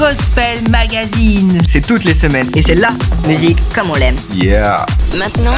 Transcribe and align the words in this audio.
Gospel 0.00 0.66
Magazine. 0.70 1.60
C'est 1.68 1.86
toutes 1.86 2.04
les 2.04 2.14
semaines. 2.14 2.50
Et 2.56 2.62
c'est 2.62 2.74
la 2.74 2.88
musique 3.28 3.58
comme 3.74 3.90
on 3.90 3.96
l'aime. 3.96 4.16
Yeah. 4.34 4.86
Maintenant, 5.18 5.52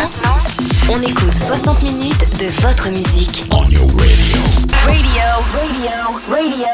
on 0.90 1.00
écoute 1.00 1.32
60 1.32 1.80
minutes 1.84 2.26
de 2.40 2.46
votre 2.60 2.90
musique. 2.90 3.44
On 3.52 3.62
your 3.70 3.86
radio. 3.92 4.42
Radio, 4.82 5.22
radio, 5.54 5.92
radio, 6.28 6.66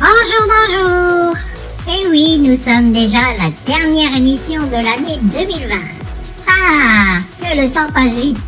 Bonjour, 0.00 0.46
bonjour 0.48 1.36
Et 1.86 2.08
oui, 2.08 2.38
nous 2.38 2.56
sommes 2.56 2.92
déjà 2.92 3.18
à 3.18 3.44
la 3.44 3.50
dernière 3.66 4.16
émission 4.16 4.62
de 4.62 4.76
l'année 4.76 5.18
2020. 5.20 5.76
Ah, 6.48 7.18
que 7.42 7.60
le 7.60 7.68
temps 7.68 7.92
passe 7.92 8.14
vite 8.14 8.38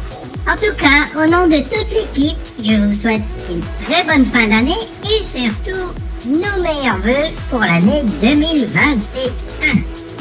En 0.51 0.55
tout 0.55 0.75
cas, 0.79 1.21
au 1.23 1.27
nom 1.27 1.49
de 1.49 1.59
toute 1.59 1.93
l'équipe, 1.93 2.39
je 2.65 2.77
vous 2.77 2.93
souhaite 2.99 3.21
une 3.51 3.61
très 3.85 4.05
bonne 4.05 4.25
fin 4.25 4.49
d'année 4.49 4.73
et 5.05 5.23
surtout 5.23 5.93
nos 6.27 6.63
meilleurs 6.63 6.99
voeux 7.03 7.31
pour 7.51 7.61
l'année 7.61 8.03
2021. 8.21 8.97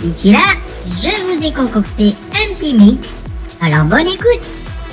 D'ici 0.02 0.32
là, 0.32 0.40
je 0.86 1.10
vous 1.24 1.46
ai 1.46 1.52
concocté 1.52 2.14
un 2.34 2.54
petit 2.56 2.74
mix. 2.74 3.08
Alors 3.62 3.86
bonne 3.86 4.08
écoute 4.08 4.42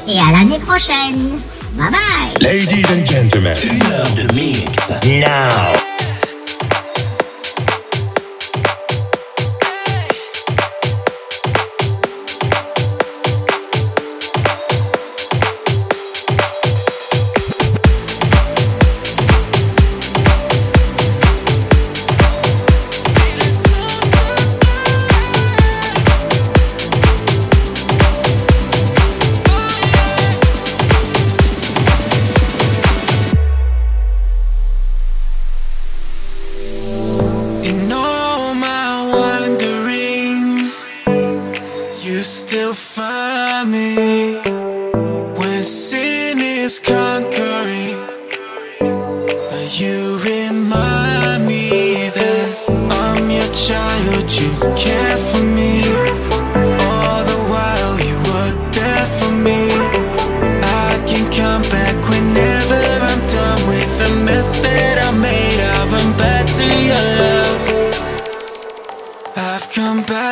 et 0.08 0.18
à 0.18 0.32
l'année 0.32 0.58
prochaine. 0.58 1.38
Bye 1.74 1.90
bye 1.90 2.42
Ladies 2.42 2.84
and 2.90 3.06
gentlemen. 3.06 3.56
Une 3.64 3.82
heure 3.92 4.10
de 4.14 4.34
mix. 4.34 4.90
Now. 5.06 5.91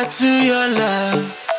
To 0.09 0.25
your 0.25 0.67
love. 0.69 1.50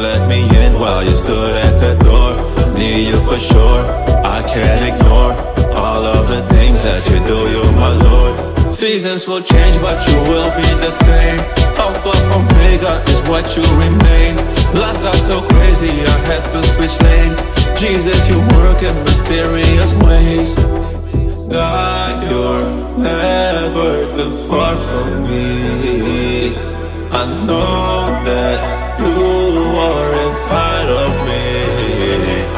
Let 0.00 0.28
me 0.28 0.40
in 0.64 0.72
while 0.80 1.04
you 1.04 1.12
stood 1.12 1.54
at 1.66 1.76
the 1.78 1.92
door. 2.04 2.32
Need 2.74 3.08
you 3.08 3.20
for 3.20 3.38
sure. 3.38 3.82
I 4.24 4.40
can't 4.48 4.82
ignore 4.90 5.32
all 5.76 6.02
of 6.04 6.28
the 6.28 6.42
things 6.54 6.82
that 6.82 7.02
you 7.10 7.18
do, 7.28 7.38
you're 7.52 7.74
my 7.76 7.92
Lord. 8.08 8.34
Seasons 8.70 9.28
will 9.28 9.42
change, 9.42 9.76
but 9.80 9.98
you 10.08 10.18
will 10.30 10.50
be 10.56 10.68
the 10.80 10.90
same. 10.90 11.40
Alpha 11.76 12.12
Omega 12.32 13.02
is 13.12 13.20
what 13.28 13.44
you 13.56 13.64
remain. 13.76 14.36
Life 14.72 15.00
got 15.04 15.16
so 15.16 15.42
crazy, 15.52 15.92
I 16.14 16.18
had 16.30 16.44
to 16.54 16.60
switch 16.62 16.96
lanes. 17.04 17.38
Jesus, 17.80 18.18
you 18.28 18.38
work 18.56 18.82
in 18.82 18.94
mysterious 19.04 19.92
ways. 20.06 20.56
God, 21.50 22.14
you're 22.30 22.70
never 22.96 24.06
too 24.16 24.32
far 24.48 24.76
from 24.76 25.24
me. 25.24 26.54
I 27.12 27.24
know 27.44 28.22
that 28.24 29.00
you 29.00 29.49
inside 30.40 30.88
of 30.88 31.12
me. 31.28 31.44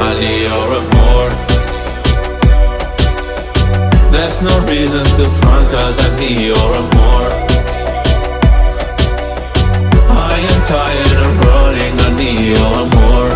I 0.07 0.11
need 0.23 0.43
your 0.47 0.71
more. 0.95 1.31
There's 4.13 4.39
no 4.41 4.55
reason 4.71 5.05
to 5.19 5.25
front, 5.39 5.67
cause 5.73 5.99
I 5.99 6.09
need 6.21 6.47
your 6.53 6.75
more. 6.97 7.31
I 10.31 10.35
am 10.51 10.61
tired 10.71 11.19
of 11.27 11.33
running, 11.43 11.95
I 12.07 12.11
need 12.21 12.43
your 12.55 12.81
more. 12.97 13.33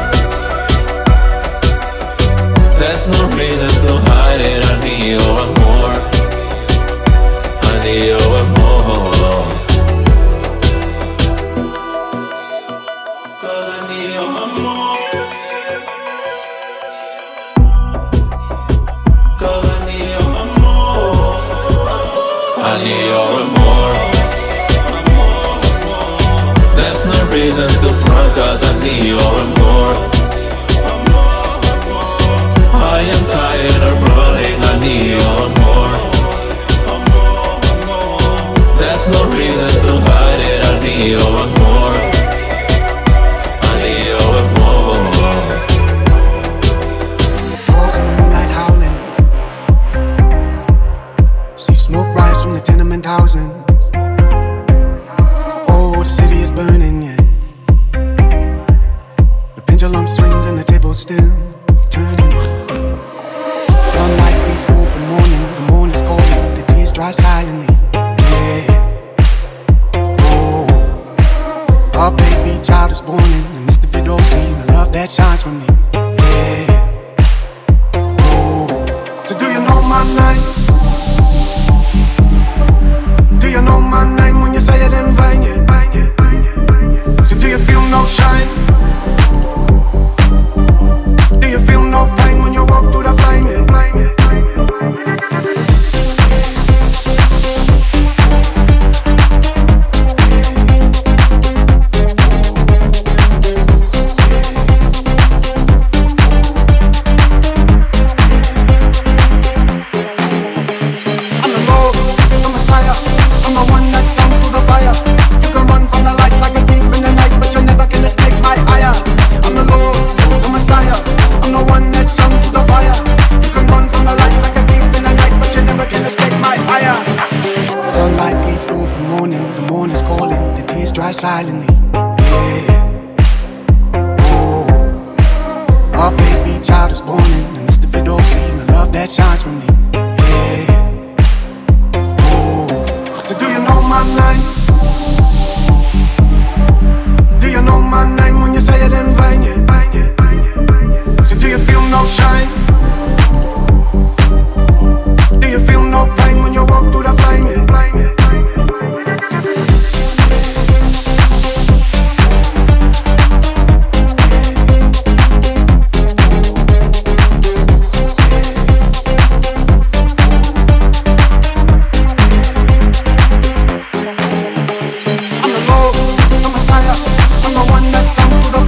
There's 2.78 3.04
no 3.14 3.22
reason 3.40 3.72
to 3.84 3.92
hide 4.10 4.42
it, 4.52 4.62
I 4.62 4.76
need 4.86 5.06
your 5.16 5.42
more. 5.58 5.98
I 7.68 7.74
need 7.84 8.06
your 8.14 8.44
more. 8.58 9.55
money 22.76 23.02
or 23.20 23.32
a 23.40 23.46
more. 23.56 23.96
There's 26.76 27.02
no 27.10 27.18
reason 27.32 27.68
to 27.82 27.88
front 28.02 28.34
cause 28.34 28.62
I 28.62 28.72
need 28.84 29.04
you 29.12 29.18
more. 29.60 29.94
I 32.94 32.98
am 33.14 33.22
tired 33.36 33.82
of 33.90 33.96
running, 34.08 34.58
I 34.70 34.74
need 34.84 35.06
you 35.12 35.26
more. 35.60 35.94
There's 38.80 39.04
no 39.14 39.20
reason 39.36 39.72
to 39.84 39.92
hide 40.08 40.42
it, 40.52 40.60
I 40.70 40.74
need 40.84 41.10
you're. 41.12 41.65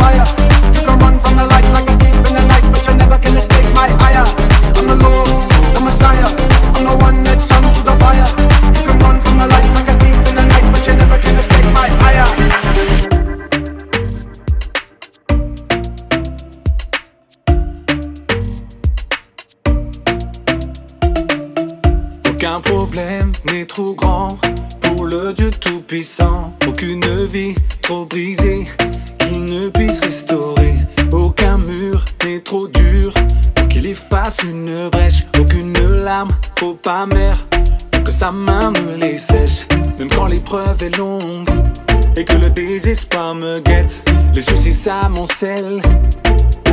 fire. 0.09 0.48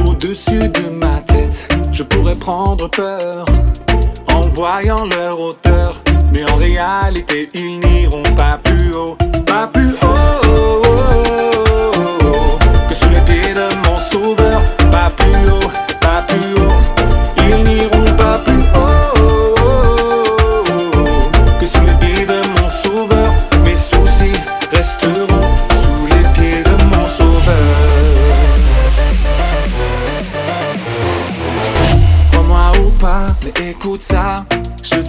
au-dessus 0.07 0.69
de 0.69 0.89
ma 0.91 1.19
tête. 1.25 1.67
Je 1.91 2.03
pourrais 2.03 2.35
prendre 2.35 2.87
peur 2.89 3.45
en 4.33 4.41
voyant 4.41 5.05
leur 5.05 5.39
hauteur, 5.39 6.01
mais 6.31 6.43
en 6.51 6.55
réalité 6.55 7.49
ils 7.55 7.79
n'iront 7.79 8.21
pas 8.35 8.59
plus 8.63 8.93
haut, 8.93 9.17
pas 9.47 9.67
plus 9.73 9.95
haut 10.03 10.81
que 12.87 12.93
sous 12.93 13.09
les 13.09 13.21
pieds 13.21 13.53
de 13.53 13.87
mon 13.87 13.99
sauveur, 13.99 14.61
pas 14.91 15.09
plus 15.17 15.49
haut, 15.49 15.71
pas 15.99 16.21
plus 16.27 16.53
haut. 16.61 17.04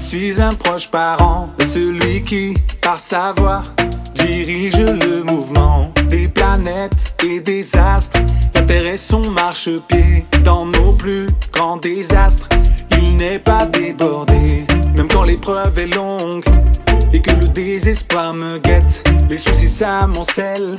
suis 0.07 0.41
un 0.41 0.55
proche 0.55 0.89
parent 0.89 1.49
de 1.59 1.65
celui 1.65 2.23
qui, 2.23 2.55
par 2.81 3.01
sa 3.01 3.33
voix, 3.33 3.65
dirige 4.15 4.79
le 4.79 5.25
mouvement 5.25 5.91
des 6.09 6.29
planètes 6.29 7.13
et 7.25 7.41
des 7.41 7.77
astres. 7.77 8.21
La 8.55 8.63
Terre 8.63 8.87
est 8.87 8.99
son 8.99 9.29
marchepied 9.31 10.25
dans 10.45 10.65
nos 10.65 10.93
plus 10.93 11.27
grands 11.53 11.77
désastres. 11.77 12.49
Il 13.03 13.17
n'est 13.17 13.41
pas 13.41 13.67
débordé, 13.67 14.65
même 14.95 15.09
quand 15.09 15.25
l'épreuve 15.25 15.77
est 15.77 15.93
longue 15.93 16.45
et 17.13 17.21
que 17.21 17.33
le 17.33 17.49
désespoir 17.49 18.33
me 18.33 18.59
guette. 18.59 19.03
Les 19.29 19.39
soucis 19.39 19.67
s'amoncellent 19.67 20.79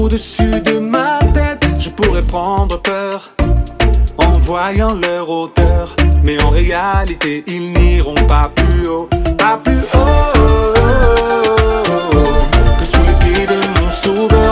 au-dessus 0.00 0.60
de 0.62 0.80
ma 0.80 1.20
tête. 1.32 1.64
Je 1.78 1.90
pourrais 1.90 2.22
prendre 2.22 2.82
peur 2.82 3.35
voyant 4.46 4.94
leur 4.94 5.28
hauteur. 5.28 5.94
Mais 6.22 6.40
en 6.42 6.50
réalité, 6.50 7.42
ils 7.46 7.72
n'iront 7.72 8.14
pas 8.28 8.50
plus 8.54 8.86
haut, 8.86 9.08
pas 9.36 9.58
plus 9.62 9.82
haut 9.94 10.72
que 12.78 12.84
sous 12.84 13.02
les 13.02 13.14
pieds 13.24 13.46
de 13.46 13.80
mon 13.80 13.90
sauveur. 13.90 14.45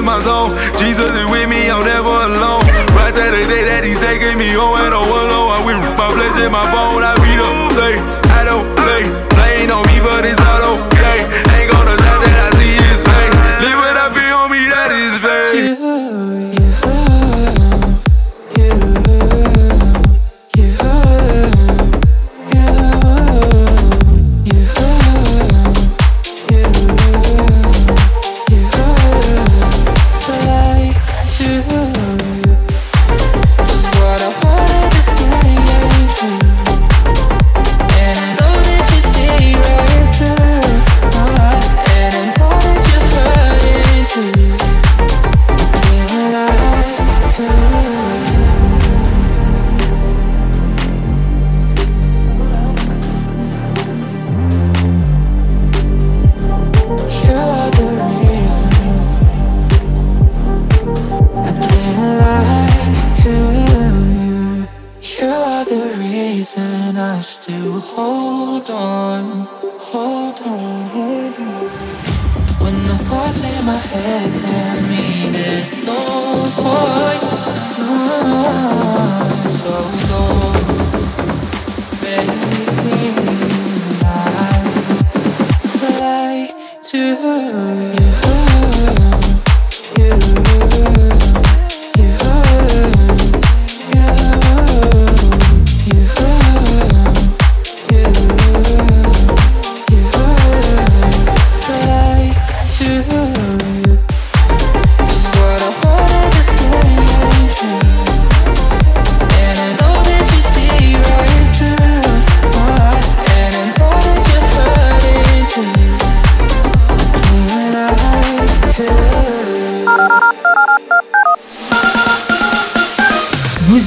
In 0.00 0.06
my 0.06 0.20
zone. 0.24 0.50
Jesus 0.80 1.10
is 1.10 1.28
with 1.30 1.48
me, 1.48 1.70
I'm 1.70 1.84
never 1.84 2.08
alone. 2.08 2.64
Right 2.96 3.12
to 3.12 3.20
the 3.20 3.44
day 3.44 3.64
that 3.68 3.84
he's 3.84 4.00
taking 4.00 4.38
me 4.38 4.48
home 4.56 4.80
and 4.80 4.94
on 4.94 5.04
one 5.08 5.28
low. 5.28 5.52
I 5.52 5.60
win 5.64 5.78
my 5.78 6.08
flesh 6.16 6.40
in 6.40 6.50
my 6.50 6.64
bone. 6.72 7.04
I 7.04 7.12
beat 7.20 7.40
up, 7.44 7.54
play, 7.76 7.96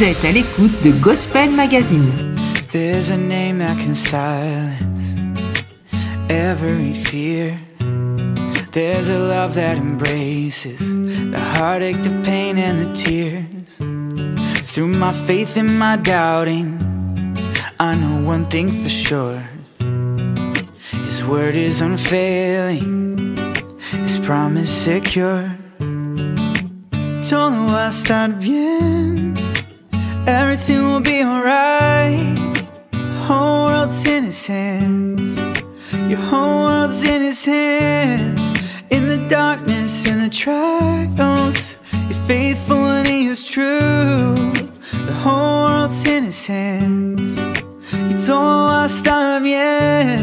Êtes 0.05 0.25
à 0.25 0.33
l'écoute 0.33 0.83
de 0.83 0.91
Gospel 0.91 1.50
Magazine. 1.51 2.36
There's 2.74 3.10
a 3.10 3.15
name 3.15 3.60
that 3.60 3.77
can 3.77 3.95
silence 3.95 5.15
every 6.29 6.91
fear. 6.91 7.57
There's 8.74 9.07
a 9.07 9.17
love 9.17 9.55
that 9.55 9.77
embraces 9.77 10.79
the 10.91 11.39
heartache, 11.55 12.03
the 12.03 12.22
pain, 12.25 12.57
and 12.57 12.81
the 12.81 12.93
tears. 12.93 13.77
Through 14.65 14.89
my 14.89 15.13
faith 15.13 15.55
and 15.55 15.79
my 15.79 15.95
doubting, 15.95 16.77
I 17.79 17.95
know 17.95 18.27
one 18.27 18.48
thing 18.48 18.74
for 18.74 18.89
sure 18.89 19.41
His 21.05 21.24
word 21.24 21.55
is 21.55 21.79
unfailing, 21.79 23.38
His 24.03 24.17
promise 24.17 24.69
secure. 24.69 25.57
Todo 27.29 27.67
va 27.67 27.86
a 27.86 27.89
estar 27.89 28.27
bien. 28.38 29.33
Everything 30.25 30.82
will 30.84 31.01
be 31.01 31.22
alright. 31.22 32.38
Whole 33.27 33.65
world's 33.65 34.08
in 34.08 34.24
his 34.24 34.46
hands. 34.46 35.38
Your 36.10 36.20
whole 36.20 36.65
world's 36.65 37.03
in 37.03 37.22
his 37.24 37.44
hands. 37.44 38.42
In 38.89 39.10
the 39.10 39.18
darkness 39.27 40.08
and 40.10 40.22
the 40.22 40.30
trials, 40.30 41.75
he's 42.08 42.20
faithful 42.20 42.77
and 42.77 43.06
he 43.06 43.25
is 43.25 43.44
true. 43.44 44.53
The 45.08 45.18
whole 45.24 45.65
world's 45.65 46.08
in 46.08 46.24
his 46.24 46.46
hands. 46.46 47.38
Y 47.92 48.25
todo 48.25 48.68
va 48.68 48.84
a 48.84 48.86
estar 48.86 49.42
bien. 49.42 50.23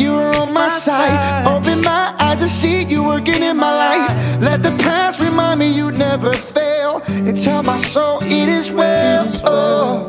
you 0.11 0.17
were 0.17 0.35
on 0.41 0.53
my 0.53 0.69
side. 0.69 1.45
Open 1.47 1.81
my 1.81 2.13
eyes 2.19 2.41
and 2.41 2.51
see 2.51 2.83
you 2.93 3.03
working 3.03 3.41
in 3.43 3.57
my 3.57 3.73
life. 3.85 4.11
Let 4.41 4.63
the 4.63 4.75
past 4.83 5.19
remind 5.19 5.59
me 5.59 5.67
you 5.79 5.91
never 5.91 6.31
fail. 6.33 7.01
And 7.27 7.35
tell 7.35 7.63
my 7.63 7.77
soul 7.77 8.19
it 8.23 8.47
is 8.59 8.71
well. 8.71 9.25
Oh. 9.43 10.05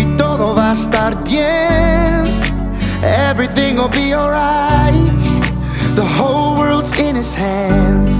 Y 0.00 0.04
todo 0.16 0.54
va 0.54 0.70
a 0.70 0.72
estar 0.72 1.12
bien. 1.24 2.22
Everything 3.28 3.76
will 3.76 3.94
be 4.02 4.14
alright. 4.14 5.22
The 6.00 6.06
whole 6.16 6.58
world's 6.58 6.92
in 6.98 7.14
his 7.16 7.34
hands. 7.34 8.12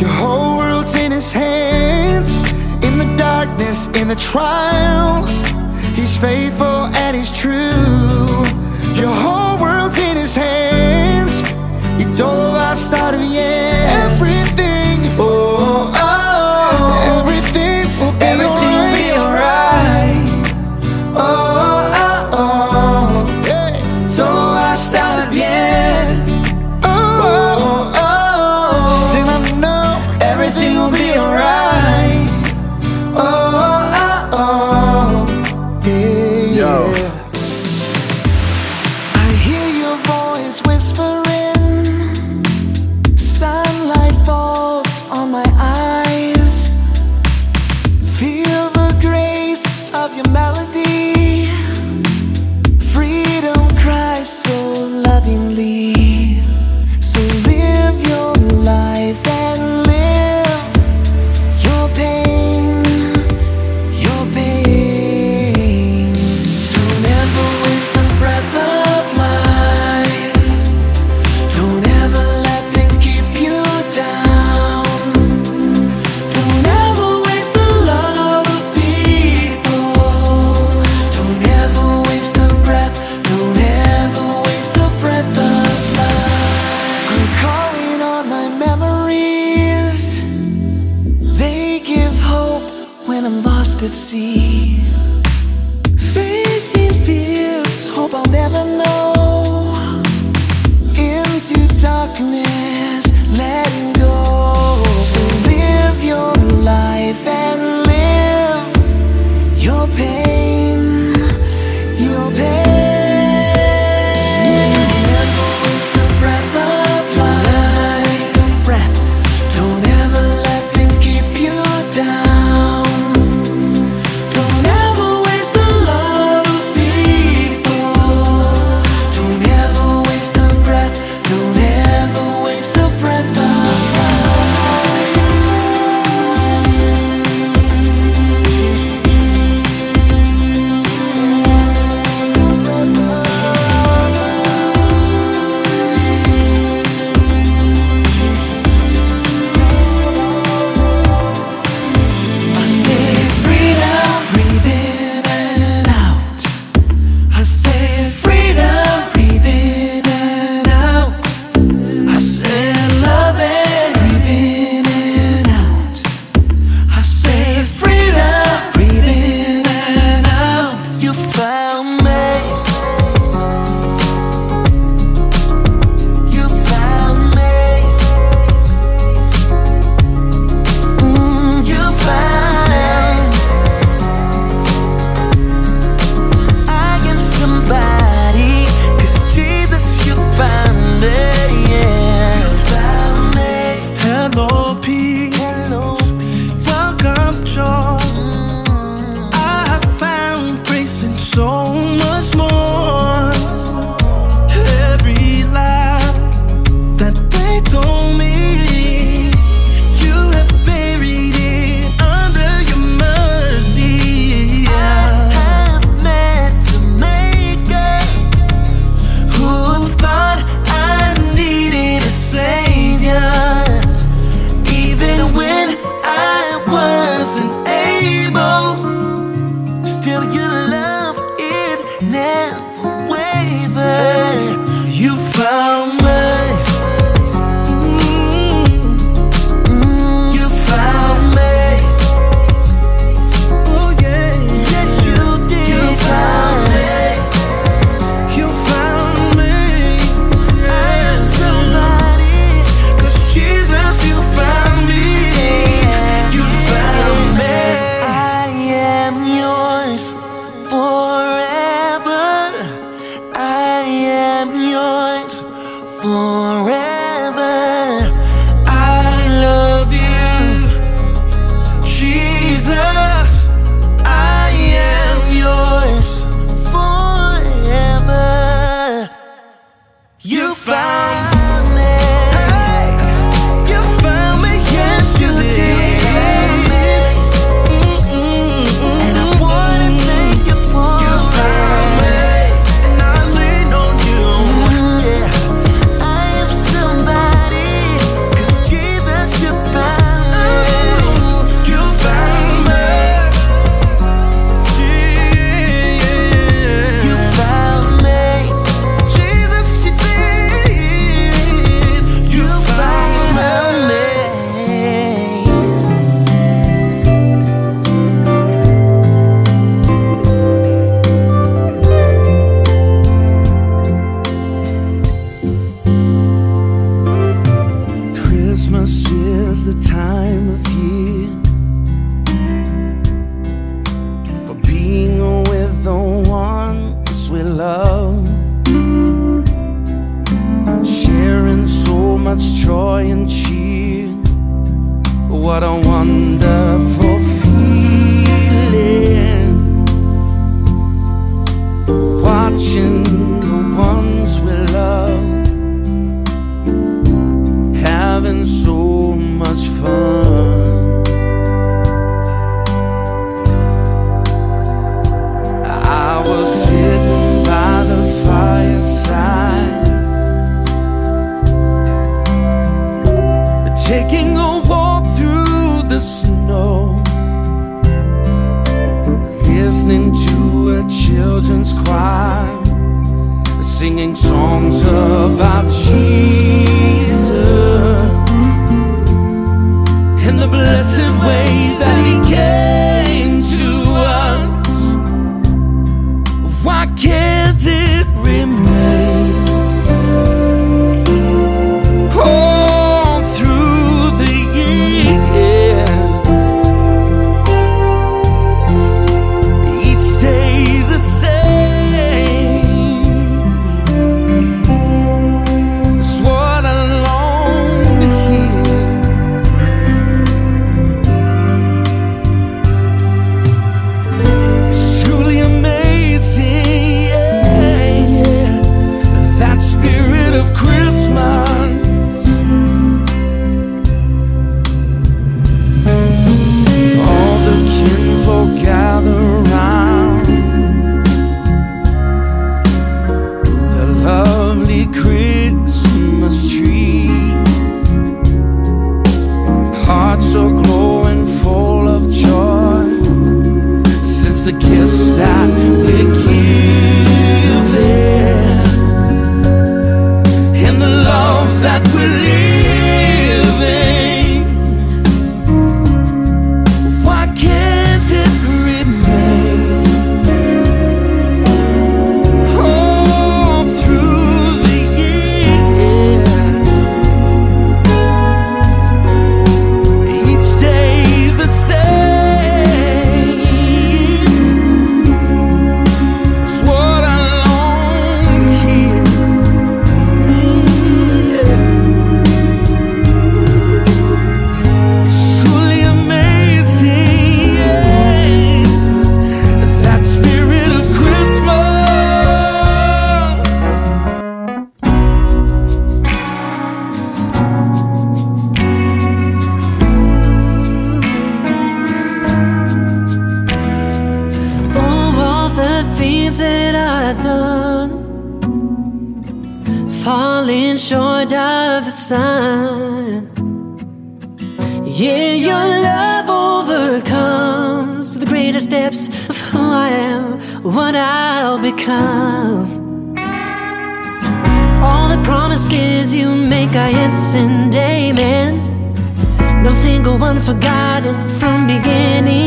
Your 0.00 0.12
whole 0.20 0.56
world's 0.56 0.94
in 1.04 1.10
his 1.10 1.32
hands. 1.32 2.30
In 2.86 2.98
the 2.98 3.08
darkness, 3.16 3.88
in 4.00 4.08
the 4.08 4.16
trials 4.16 5.34
He's 5.94 6.16
faithful 6.16 6.86
and 7.02 7.16
he's 7.16 7.30
true. 7.34 7.52
Your 9.00 9.14
whole 9.22 9.43
todo 12.16 12.52
va 12.52 12.70
a 12.70 12.74
estar 12.74 13.18
bien. 13.18 13.42
Every 14.12 14.43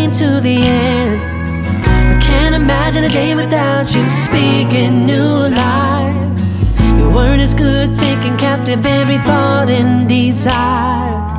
came 0.08 0.20
to 0.20 0.42
the 0.42 0.58
end. 0.64 1.22
I 1.86 2.20
can't 2.22 2.56
imagine 2.56 3.04
a 3.04 3.10
day 3.10 3.36
without 3.36 3.94
you 3.94 4.08
speaking 4.10 5.06
new 5.06 5.50
life. 5.50 6.40
You 6.98 7.10
weren't 7.10 7.42
as 7.42 7.54
good 7.54 7.96
taking 7.96 8.38
captive 8.38 8.86
every 8.86 9.18
thought 9.18 9.70
and 9.70 10.08
desire. 10.08 11.37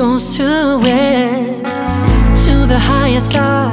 goes 0.00 0.34
to 0.34 0.78
west, 0.78 1.82
to 2.46 2.64
the 2.64 2.78
highest 2.78 3.32
star, 3.32 3.70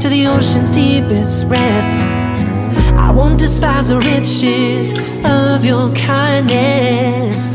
to 0.00 0.08
the 0.08 0.26
ocean's 0.26 0.72
deepest 0.72 1.46
breath. 1.46 1.94
I 2.98 3.12
won't 3.12 3.38
despise 3.38 3.86
the 3.90 4.00
riches 4.00 4.92
of 5.24 5.64
your 5.64 5.94
kindness. 5.94 7.50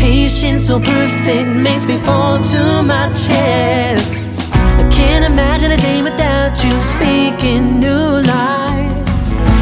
Patience 0.00 0.66
so 0.66 0.80
perfect 0.80 1.50
makes 1.50 1.84
me 1.84 1.98
fall 1.98 2.38
to 2.38 2.82
my 2.82 3.08
chest. 3.12 4.14
I 4.54 4.88
can't 4.90 5.26
imagine 5.26 5.72
a 5.72 5.76
day 5.76 6.00
without 6.02 6.64
you 6.64 6.72
speaking 6.78 7.80
new 7.80 8.22
life. 8.34 8.96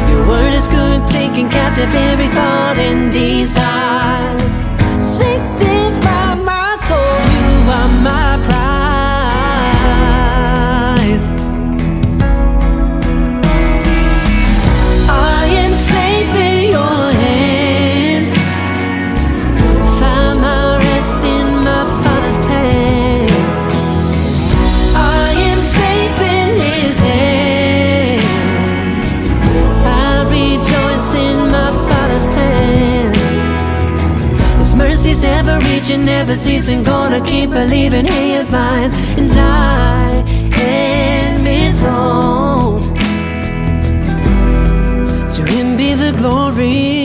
Your 0.09 0.25
word 0.25 0.53
is 0.53 0.69
good, 0.69 1.03
taking 1.03 1.49
captive 1.49 1.93
every 1.93 2.29
thought 2.29 2.77
and 2.77 3.11
desire. 3.11 4.46
are 7.69 7.87
my 8.01 8.39
pride. 8.47 8.76
never 36.17 36.33
ceasing, 36.33 36.81
gonna 36.81 37.21
keep 37.21 37.51
believing 37.51 38.07
he 38.07 38.33
is 38.33 38.51
mine. 38.51 38.91
And 39.19 39.31
I 39.31 40.23
am 40.55 41.45
his 41.45 41.85
own. 41.85 42.81
To 45.35 45.41
him 45.53 45.77
be 45.77 45.93
the 45.93 46.11
glory. 46.17 46.96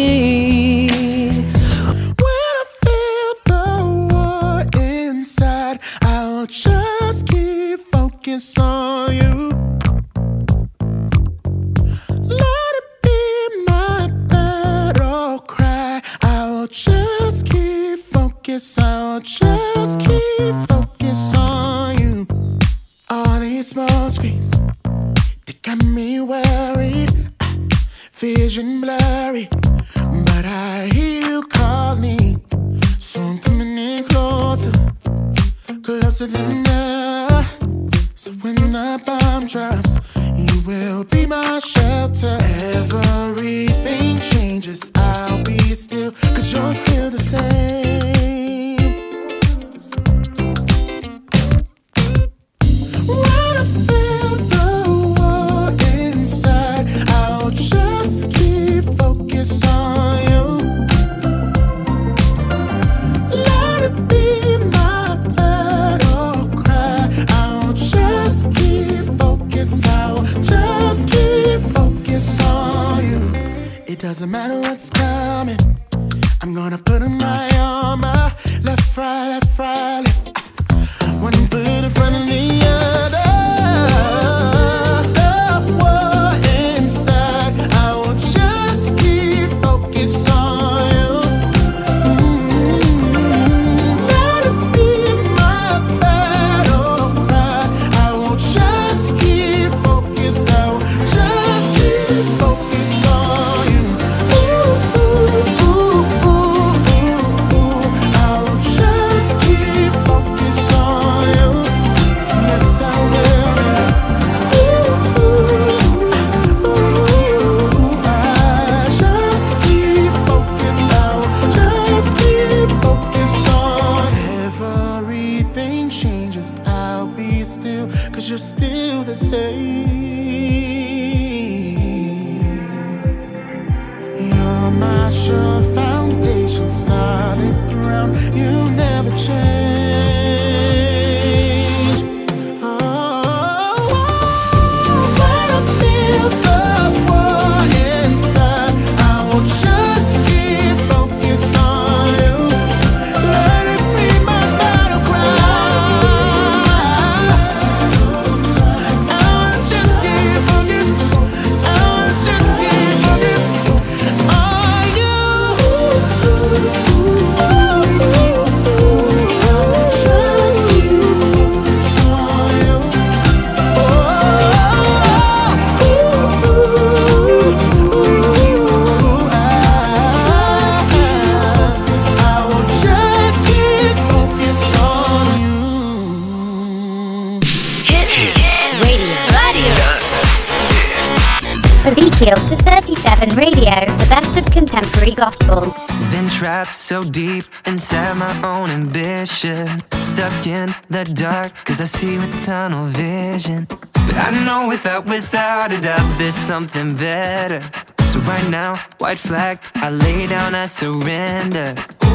so 196.82 197.02
deep 197.04 197.44
inside 197.64 198.16
my 198.16 198.34
own 198.42 198.68
ambition. 198.70 199.68
Stuck 200.00 200.46
in 200.46 200.68
the 200.90 201.04
dark, 201.14 201.54
cause 201.64 201.80
I 201.80 201.84
see 201.84 202.18
with 202.18 202.44
tunnel 202.44 202.86
vision. 202.86 203.66
But 203.68 204.16
I 204.16 204.44
know 204.44 204.66
without, 204.66 205.06
without 205.06 205.72
a 205.72 205.80
doubt, 205.80 206.18
there's 206.18 206.34
something 206.34 206.96
better. 206.96 207.60
So 208.08 208.18
right 208.20 208.48
now, 208.50 208.74
white 208.98 209.20
flag, 209.20 209.60
I 209.76 209.90
lay 209.90 210.26
down, 210.26 210.56
I 210.56 210.66
surrender. 210.66 211.74
Ooh, 211.78 212.08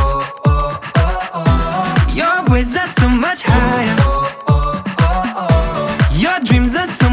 oh, 0.00 0.32
oh, 0.46 0.80
oh, 0.96 1.30
oh. 1.34 2.12
Your 2.14 2.44
ways 2.50 2.74
are 2.76 2.88
so 2.88 3.08
much 3.08 3.42
higher. 3.44 3.94
Your 6.16 6.40
dreams 6.40 6.74
are 6.74 6.86
so 6.86 7.10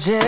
say 0.00 0.14
it's 0.14 0.21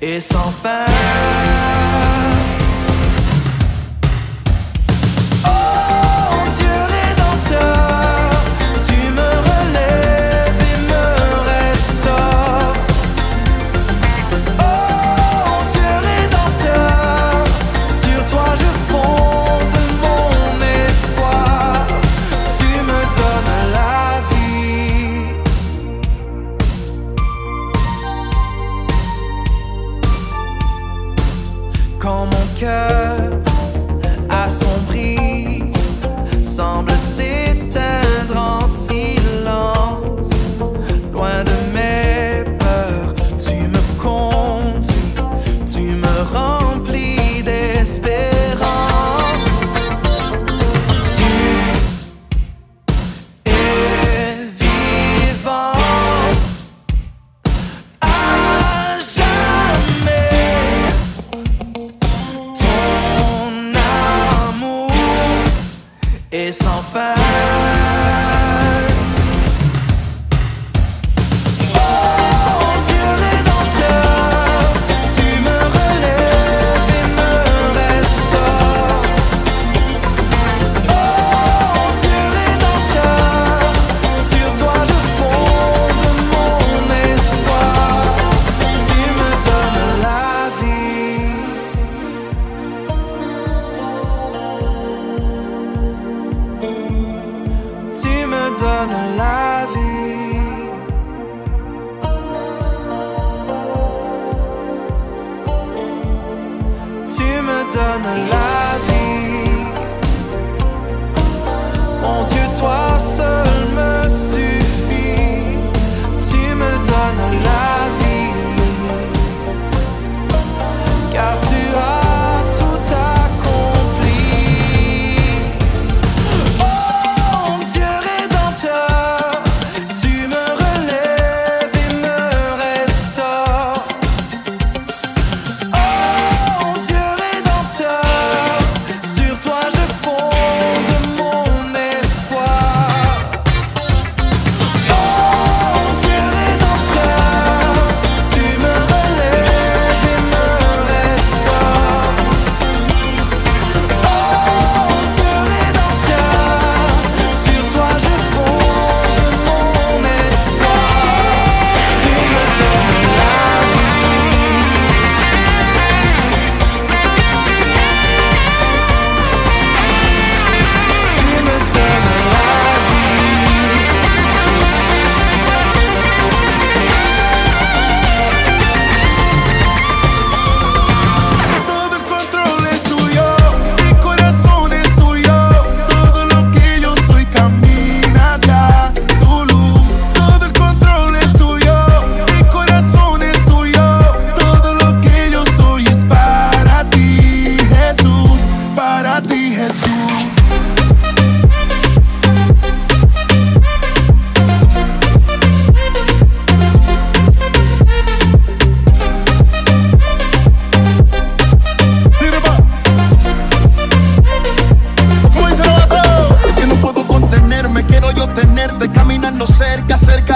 est 0.00 0.20
sans 0.20 0.50
fin. 0.50 1.57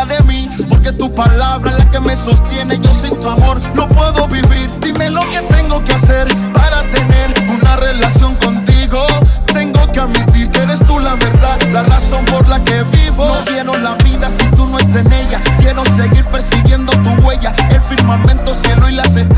de 0.07 0.21
mí. 0.25 0.49
Porque 0.69 0.93
tu 0.93 1.15
palabra 1.15 1.71
es 1.71 1.79
la 1.79 1.91
que 1.91 2.01
me 2.01 2.17
sostiene. 2.17 2.79
Yo 2.81 2.93
sin 2.95 3.19
tu 3.19 3.29
amor 3.29 3.61
no 3.75 3.89
puedo 3.89 4.27
vivir. 4.29 4.71
Dime 4.81 5.11
lo 5.11 5.21
que 5.31 5.41
tengo 5.43 5.83
que 5.85 5.93
hacer 5.93 6.29
para 6.53 6.89
tener 6.89 7.35
una 7.49 7.77
relación 7.77 8.35
contigo. 8.37 9.05
Tengo 9.53 9.91
que 9.93 10.01
admitir 10.01 10.51
que 10.51 10.61
eres 10.61 10.85
tú 10.85 10.99
la 10.99 11.15
verdad, 11.15 11.61
la 11.73 11.83
razón 11.83 12.25
por 12.27 12.49
la 12.49 12.63
que 12.65 12.83
vivo. 12.85 13.27
No 13.27 13.45
quiero 13.45 13.77
la 13.79 13.95
vida 13.97 14.29
si 14.31 14.45
tú 14.55 14.67
no 14.67 14.79
estás 14.79 15.05
en 15.05 15.13
ella. 15.13 15.41
Quiero 15.61 15.85
seguir 15.85 16.25
persiguiendo 16.27 16.93
tu 17.03 17.11
huella. 17.25 17.53
El 17.71 17.81
firmamento, 17.83 18.55
cielo 18.55 18.89
y 18.89 18.93
las 18.93 19.17
estrellas 19.17 19.32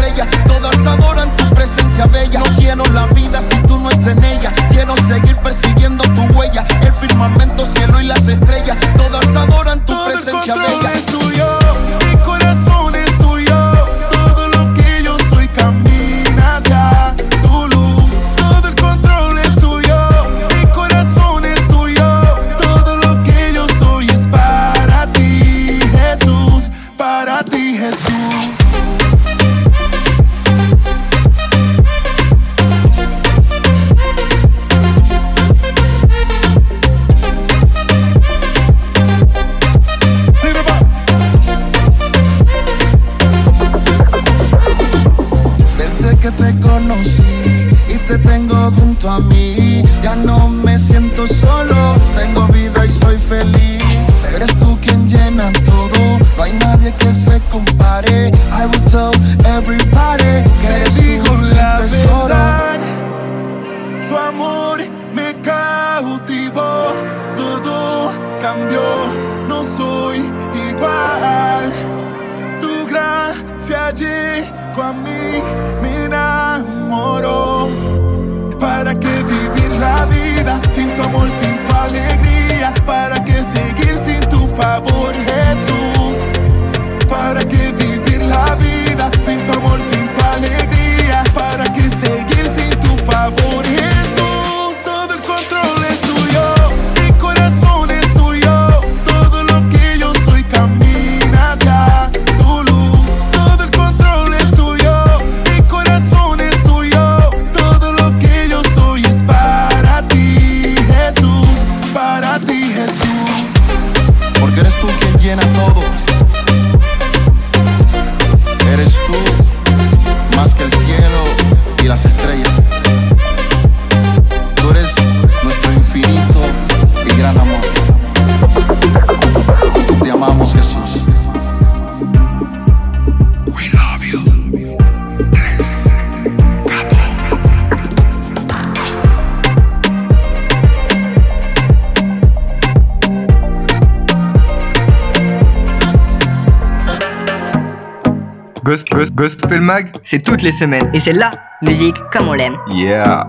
c'est 150.05 150.23
toutes 150.23 150.43
les 150.43 150.53
semaines. 150.53 150.91
Et 150.93 151.01
c'est 151.01 151.13
la 151.13 151.33
musique 151.63 151.97
comme 152.13 152.29
on 152.29 152.35
l'aime. 152.35 152.57
Yeah. 152.69 153.27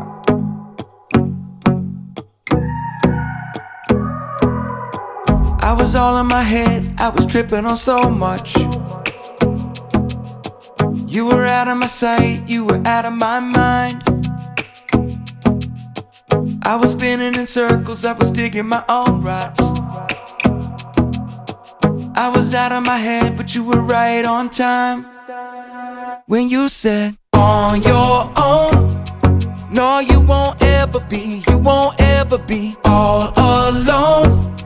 I 5.61 5.73
was 5.73 5.95
all 5.95 6.17
in 6.17 6.27
my 6.27 6.43
head, 6.43 6.93
I 6.99 7.09
was 7.09 7.25
tripping 7.25 7.65
on 7.65 7.75
so 7.75 8.09
much. 8.09 8.55
You 11.07 11.25
were 11.25 11.47
out 11.47 11.67
of 11.67 11.77
my 11.77 11.87
sight, 11.87 12.43
you 12.47 12.65
were 12.65 12.81
out 12.85 13.05
of 13.05 13.13
my 13.13 13.39
mind. 13.39 14.03
I 16.63 16.75
was 16.75 16.91
spinning 16.91 17.35
in 17.35 17.47
circles, 17.47 18.03
I 18.05 18.13
was 18.13 18.31
digging 18.31 18.67
my 18.67 18.83
own 18.89 19.23
ruts. 19.23 19.61
I 22.17 22.29
was 22.33 22.53
out 22.53 22.71
of 22.71 22.83
my 22.83 22.97
head, 22.97 23.37
but 23.37 23.55
you 23.55 23.63
were 23.63 23.81
right 23.81 24.25
on 24.25 24.49
time. 24.49 25.14
When 26.27 26.49
you 26.49 26.69
said, 26.69 27.17
on 27.35 27.83
your 27.83 28.31
own. 28.35 29.05
No, 29.69 29.99
you 29.99 30.21
won't 30.21 30.59
ever 30.63 30.99
be, 30.99 31.43
you 31.47 31.59
won't 31.59 32.01
ever 32.01 32.39
be 32.39 32.75
all 32.83 33.31
alone. 33.37 34.57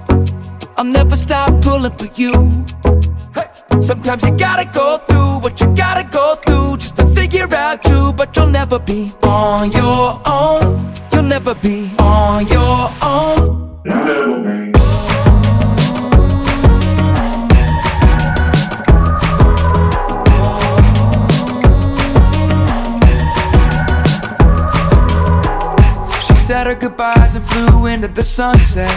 I'll 0.78 0.86
never 0.86 1.18
stop 1.18 1.62
pulling 1.62 1.92
for 1.98 2.08
you. 2.16 2.66
Hey. 3.36 3.48
Sometimes 3.82 4.24
you 4.24 4.32
gotta 4.38 4.72
go 4.74 5.00
through 5.00 5.40
what 5.40 5.60
you 5.60 5.68
gotta 5.76 6.08
go 6.10 6.36
through 6.46 6.78
just 6.78 6.96
to 6.96 7.06
figure 7.08 7.54
out 7.54 7.84
you, 7.90 8.14
but 8.14 8.34
you'll 8.38 8.48
never 8.48 8.80
be 8.80 9.12
on 9.24 9.74
your 9.74 10.18
own. 10.26 10.96
You'll 11.12 11.24
never 11.24 11.56
be 11.56 11.92
on 12.00 12.48
your 12.48 12.90
own. 13.02 13.59
Into 28.04 28.14
the 28.14 28.24
sunset. 28.24 28.90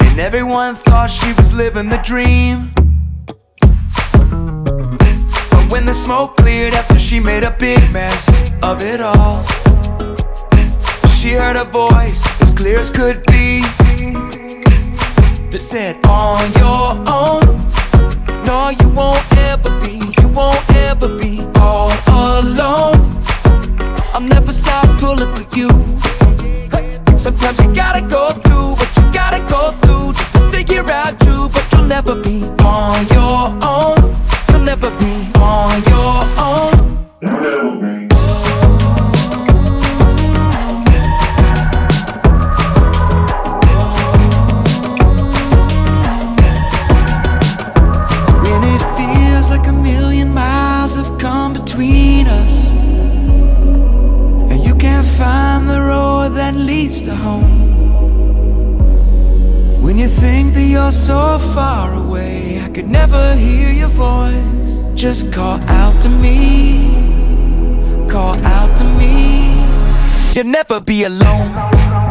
And 0.00 0.18
everyone 0.18 0.74
thought 0.74 1.10
she 1.12 1.32
was 1.34 1.52
living 1.52 1.88
the 1.88 2.00
dream. 2.02 2.72
But 5.50 5.70
when 5.70 5.86
the 5.86 5.94
smoke 5.94 6.36
cleared 6.36 6.74
after 6.74 6.98
she 6.98 7.20
made 7.20 7.44
a 7.44 7.52
big 7.52 7.78
mess 7.92 8.26
of 8.64 8.82
it 8.82 9.00
all, 9.00 9.44
she 11.18 11.34
heard 11.34 11.54
a 11.54 11.64
voice 11.64 12.26
as 12.42 12.50
clear 12.50 12.80
as 12.80 12.90
could 12.90 13.24
be 13.26 13.60
that 15.50 15.60
said, 15.60 16.04
On 16.06 16.50
your 16.64 16.98
own. 17.06 17.46
No, 18.44 18.70
you 18.80 18.88
won't 18.88 19.24
ever 19.36 19.70
be, 19.82 20.00
you 20.20 20.28
won't 20.28 20.68
ever 20.88 21.16
be 21.16 21.46
all 21.60 21.92
alone. 22.08 23.17
I'll 24.18 24.26
never 24.26 24.50
stop 24.50 24.84
pulling 24.98 25.32
for 25.32 25.56
you. 25.56 25.68
Sometimes 27.16 27.60
you 27.60 27.72
gotta 27.72 28.04
go 28.04 28.30
through 28.42 28.70
what 28.72 28.96
you 28.96 29.04
gotta 29.12 29.38
go 29.48 29.70
through 29.80 30.12
just 30.12 30.32
to 30.32 30.40
figure 30.50 30.90
out 30.90 31.14
you, 31.24 31.48
but 31.52 31.64
you'll 31.72 31.86
never 31.86 32.20
be 32.20 32.42
on 32.64 33.06
your 33.14 33.37
so 60.92 61.38
far 61.38 61.92
away. 61.92 62.60
I 62.60 62.68
could 62.68 62.88
never 62.88 63.34
hear 63.34 63.70
your 63.70 63.88
voice. 63.88 64.82
Just 64.94 65.32
call 65.32 65.60
out 65.68 66.00
to 66.02 66.08
me. 66.08 66.94
Call 68.08 68.36
out 68.44 68.76
to 68.78 68.84
me. 68.84 69.64
You'll 70.34 70.52
never 70.52 70.80
be 70.80 71.04
alone 71.04 72.07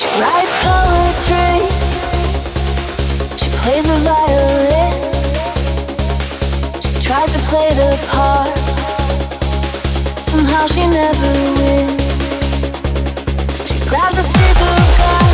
She 0.00 0.08
writes 0.18 0.54
poetry, 0.64 1.60
she 3.36 3.48
plays 3.60 3.84
the 3.84 3.96
violin, 4.00 4.94
she 6.80 6.92
tries 7.06 7.30
to 7.34 7.40
play 7.50 7.68
the 7.68 7.90
part. 8.08 8.58
Somehow 10.24 10.66
she 10.68 10.86
never 10.86 11.32
wins. 11.60 12.02
She 13.68 13.76
grabs 13.90 14.16
a 14.16 14.22
stick 14.22 14.58
of 14.72 14.88
gum 15.00 15.32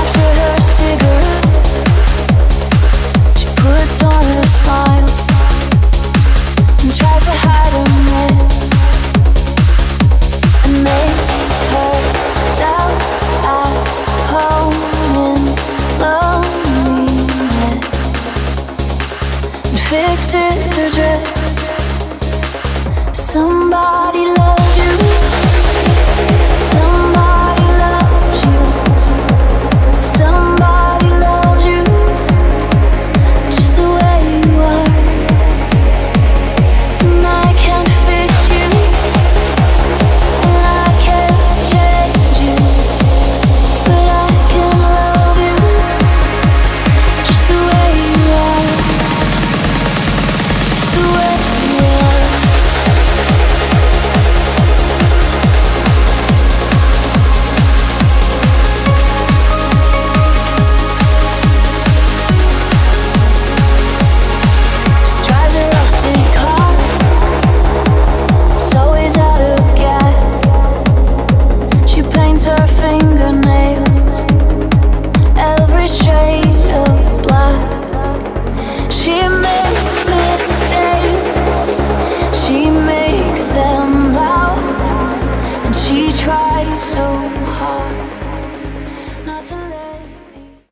after 0.00 0.26
her 0.40 0.56
cigarette. 0.78 1.44
She 3.36 3.46
puts 3.56 4.02
on 4.02 4.24
her 4.24 4.46
smile. 4.46 4.99
Somebody 23.12 24.26
loves 24.38 24.76
you. 24.78 25.09